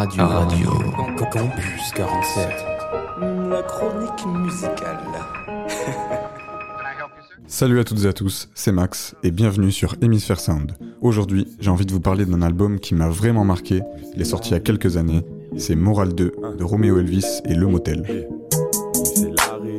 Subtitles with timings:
[0.00, 0.26] Radio.
[0.26, 0.70] Radio.
[1.30, 2.48] Campus 47.
[3.50, 4.98] La chronique musicale.
[7.46, 10.72] Salut à toutes et à tous, c'est Max et bienvenue sur Hemisphere Sound.
[11.02, 13.82] Aujourd'hui, j'ai envie de vous parler d'un album qui m'a vraiment marqué.
[14.14, 15.22] Il est sorti il y a quelques années.
[15.58, 18.26] C'est Moral 2 de Romeo Elvis et Le Motel.
[19.04, 19.76] C'est l'arrêt,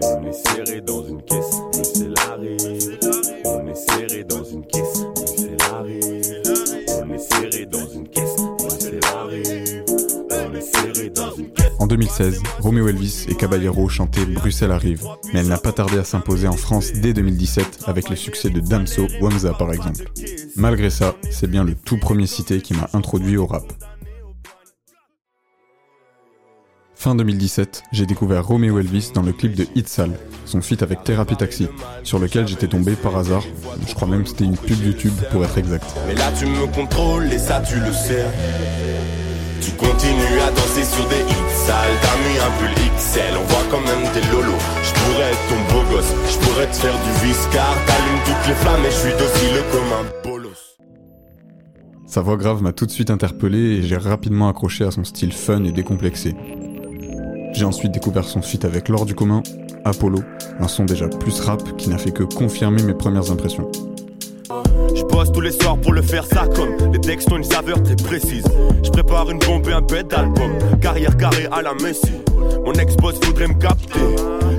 [0.00, 1.65] on est serré dans une caisse.
[12.18, 15.02] 2016, Romeo Elvis et Caballero chantaient Bruxelles arrive,
[15.32, 18.60] mais elle n'a pas tardé à s'imposer en France dès 2017 avec le succès de
[18.60, 20.10] Damso Wamza par exemple.
[20.56, 23.64] Malgré ça, c'est bien le tout premier cité qui m'a introduit au rap.
[26.94, 30.12] Fin 2017, j'ai découvert Romeo Elvis dans le clip de Hit Sal,
[30.46, 31.68] son feat avec Therapy Taxi,
[32.02, 33.44] sur lequel j'étais tombé par hasard.
[33.86, 35.84] Je crois même que c'était une pub YouTube pour être exact.
[36.06, 38.24] Mais là tu me contrôles et ça tu le sais.
[39.66, 41.98] Tu continues à danser sur des hits sales.
[42.00, 44.62] T'as mis un pull XL, on voit quand même tes lolos.
[44.84, 47.74] Je pourrais être ton beau gosse, je pourrais te faire du viscar.
[47.84, 50.76] T'allumes toutes les flammes et je suis docile comme un bolos.
[52.06, 55.32] Sa voix grave m'a tout de suite interpellé et j'ai rapidement accroché à son style
[55.32, 56.36] fun et décomplexé.
[57.52, 59.42] J'ai ensuite découvert son feat avec Laure du commun,
[59.84, 60.20] Apollo,
[60.60, 63.68] un son déjà plus rap qui n'a fait que confirmer mes premières impressions.
[64.96, 67.82] Je bosse tous les soirs pour le faire ça comme les textes ont une saveur
[67.82, 68.44] très précise.
[68.82, 70.52] Je prépare une bombe et un bête d'album.
[70.80, 72.12] Carrière carrée à la Messi.
[72.64, 74.00] Mon ex-boss voudrait me capter.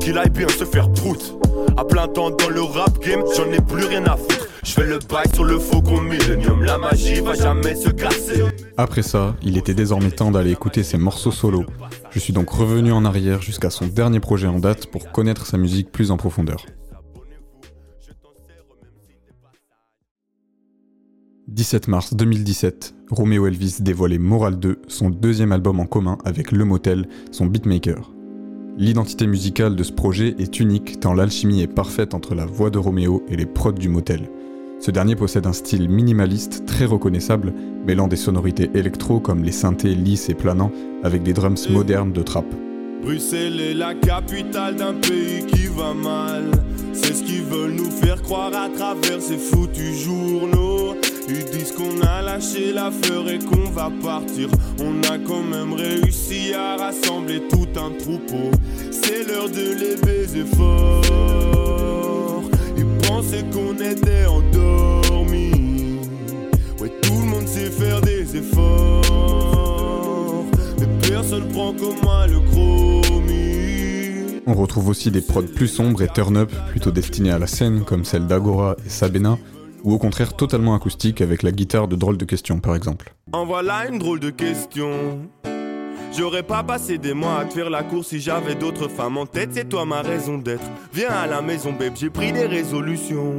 [0.00, 1.38] Qu'il aille bien se faire prout.
[1.76, 4.48] À plein temps dans le rap game, j'en ai plus rien à foutre.
[4.64, 6.62] Je fais le bail sur le faucon Millennium.
[6.64, 8.42] La magie va jamais se casser.
[8.76, 11.66] Après ça, il était désormais temps d'aller écouter ses morceaux solo.
[12.10, 15.58] Je suis donc revenu en arrière jusqu'à son dernier projet en date pour connaître sa
[15.58, 16.64] musique plus en profondeur.
[21.52, 26.64] 17 mars 2017, Romeo Elvis dévoilait Moral 2, son deuxième album en commun avec Le
[26.64, 28.10] Motel, son beatmaker.
[28.78, 32.78] L'identité musicale de ce projet est unique tant l'alchimie est parfaite entre la voix de
[32.78, 34.30] Romeo et les prods du Motel.
[34.80, 37.52] Ce dernier possède un style minimaliste très reconnaissable,
[37.86, 42.22] mêlant des sonorités électro comme les synthés lisses et planants avec des drums modernes de
[42.22, 42.46] trap.
[43.02, 46.50] Bruxelles est la capitale d'un pays qui va mal.
[46.94, 50.91] C'est ce qu'ils veulent nous faire croire à travers ces foutus journaux.
[51.34, 54.48] Ils disent qu'on a lâché la fleur et qu'on va partir.
[54.80, 58.50] On a quand même réussi à rassembler tout un troupeau.
[58.90, 62.42] C'est l'heure de les baiser fort.
[62.76, 66.00] Ils pensaient qu'on était endormis.
[66.78, 69.02] Ouais, tout le monde sait faire des efforts.
[70.80, 72.82] Mais personne prend comme moi le chromie.
[74.46, 78.04] On retrouve aussi des prods plus sombres et turn-up, plutôt destinés à la scène, comme
[78.04, 79.38] celle d'Agora et Sabena,
[79.84, 83.14] ou au contraire totalement acoustiques avec la guitare de drôle de questions par exemple.
[83.32, 84.90] En voilà une drôle de question.
[86.16, 89.24] J'aurais pas passé des mois à te faire la course si j'avais d'autres femmes en
[89.24, 90.64] tête, c'est toi ma raison d'être.
[90.92, 93.34] Viens à la maison, babe, j'ai pris des résolutions.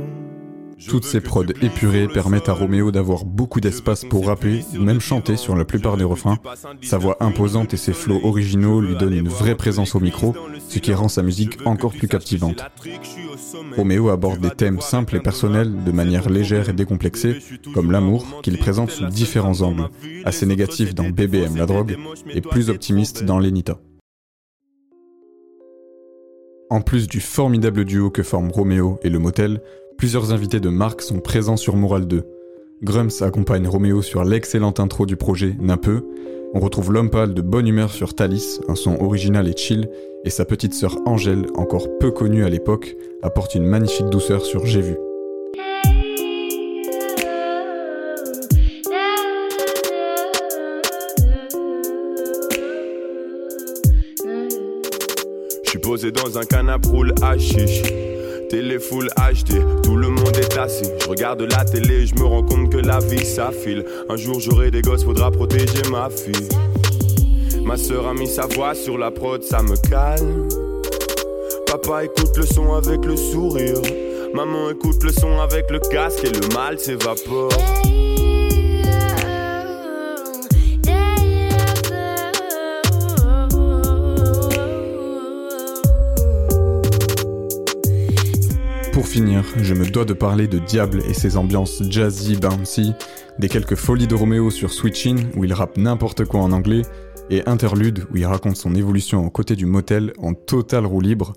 [0.87, 5.55] Toutes ces prods épurées permettent à Roméo d'avoir beaucoup d'espace pour rapper même chanter sur
[5.55, 6.37] la plupart des refrains.
[6.81, 10.35] Sa voix imposante et ses flots originaux lui donnent une vraie présence au micro,
[10.73, 12.63] ce qui rend sa musique encore plus captivante.
[13.75, 17.38] Roméo aborde des thèmes simples et personnels de manière légère et décomplexée,
[17.75, 19.89] comme l'amour, qu'il présente sous différents angles,
[20.25, 21.95] assez négatif dans BBM la drogue
[22.34, 23.78] et plus optimiste dans Lenita.
[26.72, 29.61] En plus du formidable duo que forment Roméo et le motel,
[30.00, 32.25] plusieurs invités de marque sont présents sur Moral 2.
[32.83, 36.01] Grumps accompagne Roméo sur l'excellente intro du projet Peu.
[36.53, 39.89] On retrouve l'homme pâle de bonne humeur sur Thalys, un son original et chill,
[40.25, 44.66] et sa petite sœur Angèle, encore peu connue à l'époque, apporte une magnifique douceur sur
[44.66, 44.97] J'ai vu.
[55.63, 57.13] Je suis posé dans un canapé roule.
[58.53, 60.86] Télé full HD, tout le monde est assis.
[61.02, 63.84] Je regarde la télé, je me rends compte que la vie s'affile.
[64.09, 66.50] Un jour j'aurai des gosses, faudra protéger ma fille.
[67.66, 70.47] Ma soeur a mis sa voix sur la prod, ça me calme.
[71.66, 73.82] Papa écoute le son avec le sourire.
[74.35, 77.49] Maman écoute le son avec le casque et le mal s'évapore.
[89.13, 92.93] Finir, je me dois de parler de Diable et ses ambiances jazzy bouncy,
[93.37, 96.81] des quelques folies de Roméo sur Switching où il rappe n'importe quoi en anglais,
[97.29, 101.33] et Interlude où il raconte son évolution aux côtés du motel en total roue libre,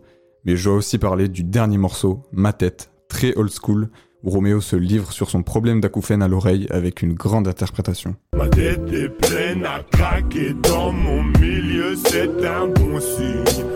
[0.46, 3.90] mais je dois aussi parler du dernier morceau, Ma tête, très old school,
[4.24, 8.16] Roméo se livre sur son problème d'acouphène à l'oreille avec une grande interprétation.
[8.34, 13.66] Ma tête est pleine à craquer dans mon milieu, c'est un bon signe.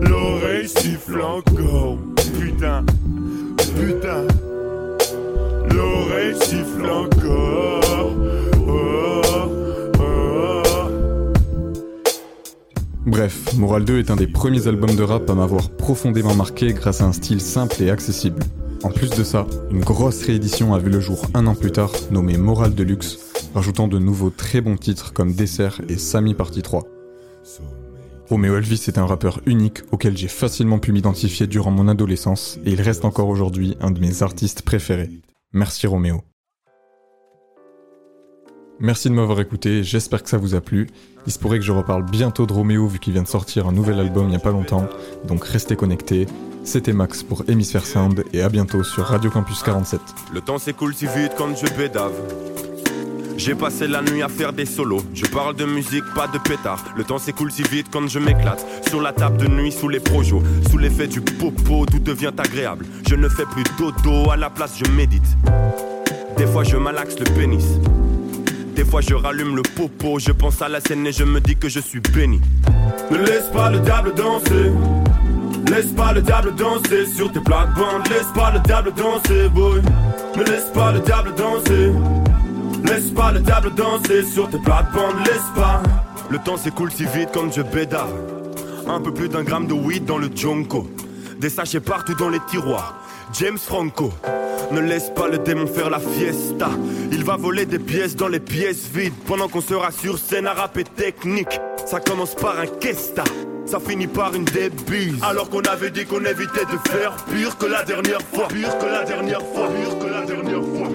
[0.00, 1.98] L'oreille siffle encore,
[2.38, 2.84] putain,
[3.56, 4.26] putain.
[5.74, 8.16] L'oreille siffle encore.
[13.06, 17.00] Bref, Moral 2 est un des premiers albums de rap à m'avoir profondément marqué grâce
[17.00, 18.42] à un style simple et accessible.
[18.82, 21.92] En plus de ça, une grosse réédition a vu le jour un an plus tard,
[22.10, 26.84] nommée Moral Deluxe, rajoutant de nouveaux très bons titres comme Dessert et Samy Partie 3.
[28.28, 32.70] Romeo Elvis est un rappeur unique auquel j'ai facilement pu m'identifier durant mon adolescence et
[32.70, 35.10] il reste encore aujourd'hui un de mes artistes préférés.
[35.52, 36.22] Merci Roméo.
[38.78, 40.86] Merci de m'avoir écouté, j'espère que ça vous a plu.
[41.26, 43.72] Il se pourrait que je reparle bientôt de Roméo vu qu'il vient de sortir un
[43.72, 44.88] nouvel album il n'y a pas longtemps,
[45.26, 46.26] donc restez connectés.
[46.62, 50.00] C'était Max pour Hémisphère Sound et à bientôt sur Radio Campus 47.
[50.32, 51.32] Le temps s'écoule si vite.
[53.40, 55.02] J'ai passé la nuit à faire des solos.
[55.14, 56.84] Je parle de musique, pas de pétard.
[56.94, 58.62] Le temps s'écoule si vite quand je m'éclate.
[58.86, 60.42] Sur la table de nuit, sous les projos.
[60.70, 62.84] Sous l'effet du popo, tout devient agréable.
[63.08, 65.24] Je ne fais plus dodo, à la place je médite.
[66.36, 67.64] Des fois je malaxe le pénis.
[68.76, 71.56] Des fois je rallume le popo, je pense à la scène et je me dis
[71.56, 72.42] que je suis béni.
[73.10, 74.70] Ne laisse pas le diable danser.
[75.70, 78.06] Laisse pas le diable danser sur tes plates-bandes.
[78.10, 79.80] Laisse pas le diable danser, boy.
[80.36, 81.90] Ne laisse pas le diable danser.
[82.84, 85.26] Laisse pas le diable danser sur tes plates-bandes.
[85.26, 85.82] Laisse pas.
[86.30, 88.12] Le temps s'écoule si vite quand je bédave.
[88.88, 90.88] Un peu plus d'un gramme de weed dans le jonko.
[91.38, 92.94] Des sachets partout dans les tiroirs.
[93.38, 94.12] James Franco.
[94.72, 96.70] Ne laisse pas le démon faire la fiesta.
[97.12, 100.52] Il va voler des pièces dans les pièces vides pendant qu'on sera sur scène à
[100.52, 101.60] rapper technique.
[101.86, 103.24] Ça commence par un kesta.
[103.66, 107.66] Ça finit par une débile Alors qu'on avait dit qu'on évitait de faire pire que
[107.66, 110.88] la dernière fois Pire que la dernière fois Pire que la dernière fois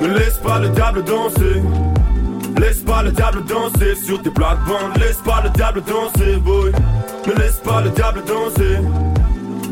[0.00, 1.62] Ne laisse pas le diable danser
[2.58, 6.72] Laisse pas le diable danser sur tes plates-bandes Laisse pas le diable danser boy
[7.26, 8.78] Ne laisse pas le diable danser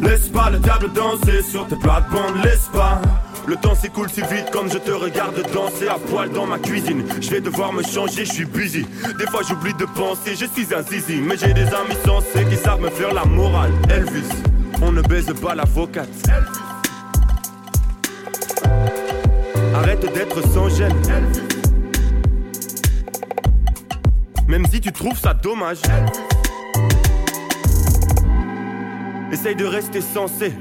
[0.03, 3.01] Laisse pas le diable danser sur tes plates-bandes Laisse pas
[3.49, 7.03] le temps s'écoule si vite quand je te regarde danser à poil dans ma cuisine.
[7.19, 8.85] Je vais devoir me changer, je suis busy.
[9.19, 11.23] Des fois j'oublie de penser, je suis un zizi.
[11.23, 13.73] Mais j'ai des amis sensés qui savent me faire la morale.
[13.89, 14.29] Elvis,
[14.83, 16.11] on ne baise pas l'avocate.
[19.75, 20.95] Arrête d'être sans gêne.
[24.49, 25.79] Même si tu trouves ça dommage.
[29.31, 30.53] Essaye de rester sensé.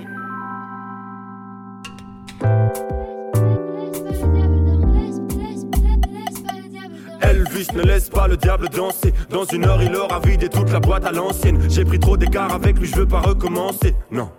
[7.21, 9.13] Elvis ne laisse pas le diable danser.
[9.30, 11.59] Dans une heure, il aura vidé toute la boîte à l'ancienne.
[11.69, 13.95] J'ai pris trop d'écart avec lui, je veux pas recommencer.
[14.12, 14.30] Non,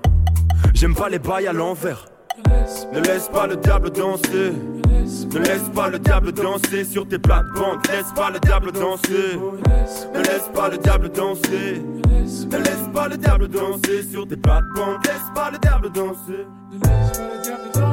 [0.74, 2.04] j'aime pas les bails à l'envers.
[2.92, 4.52] Ne laisse pas le diable danser.
[5.32, 7.86] Ne laisse pas le diable danser sur tes plates-bandes.
[7.88, 9.38] Laisse pas le diable danser.
[10.14, 11.82] Ne laisse pas le diable danser.
[12.50, 15.04] Ne laisse pas le diable danser sur tes plates-bandes.
[15.04, 16.46] Laisse pas le diable danser.
[16.72, 17.87] Ne laisse pas le diable danser.